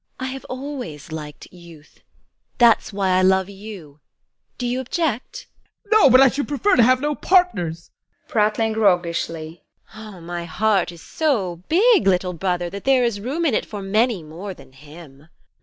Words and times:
TEKLA. 0.17 0.29
I 0.29 0.33
have 0.33 0.45
always 0.45 1.11
liked 1.11 1.47
youth. 1.53 1.99
That's 2.57 2.91
why 2.91 3.09
I 3.09 3.21
love 3.21 3.49
you. 3.49 3.99
Do 4.57 4.65
you 4.65 4.79
object? 4.79 5.45
ADOLPH. 5.85 5.91
No, 5.91 6.09
but 6.09 6.19
I 6.21 6.27
should 6.27 6.47
prefer 6.47 6.75
to 6.75 6.81
have 6.81 6.99
no 7.01 7.13
partners. 7.13 7.91
TEKLA. 8.25 8.29
[Prattling 8.31 8.73
roguishly] 8.73 9.63
My 9.93 10.45
heart 10.45 10.91
is 10.91 11.03
so 11.03 11.57
big, 11.69 12.07
little 12.07 12.33
brother, 12.33 12.67
that 12.71 12.83
there 12.85 13.03
is 13.03 13.19
room 13.21 13.45
in 13.45 13.53
it 13.53 13.63
for 13.67 13.83
many 13.83 14.23
more 14.23 14.55
than 14.55 14.73
him. 14.73 15.27